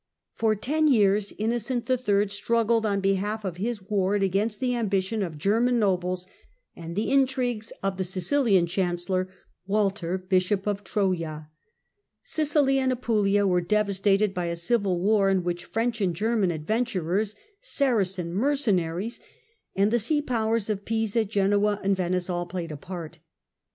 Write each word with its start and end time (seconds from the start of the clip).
For 0.33 0.55
tea 0.55 0.79
years 0.89 1.31
Innocent 1.37 1.87
III. 1.87 2.29
struggled 2.29 2.87
on 2.87 3.01
behalf 3.01 3.45
of 3.45 3.57
his 3.57 3.83
ward 3.83 4.23
against 4.23 4.59
the 4.59 4.73
ambition 4.73 5.21
of 5.21 5.37
German 5.37 5.77
nobles 5.77 6.25
and 6.75 6.95
the 6.95 7.11
intrigues 7.11 7.71
of 7.83 7.97
the 7.97 8.03
Sicilian 8.03 8.65
chancellor, 8.65 9.29
Walter 9.67 10.17
Bishop 10.17 10.65
of 10.65 10.83
Tfoja. 10.83 11.49
Sicily 12.23 12.79
and 12.79 12.91
Apulia 12.91 13.45
were 13.45 13.61
devastated 13.61 14.33
by 14.33 14.45
a 14.47 14.55
civil 14.55 14.99
war 14.99 15.29
in 15.29 15.43
which 15.43 15.65
French 15.65 16.01
and 16.01 16.15
German 16.15 16.49
adventurers, 16.49 17.35
Saracen 17.59 18.33
mercenaries, 18.33 19.21
and 19.75 19.91
the 19.91 19.99
sea 19.99 20.19
powers 20.23 20.67
of 20.67 20.83
Pisa, 20.83 21.25
Genoa 21.25 21.79
and 21.83 21.95
Venice 21.95 22.27
all 22.27 22.47
played 22.47 22.71
a 22.71 22.75
part. 22.77 23.19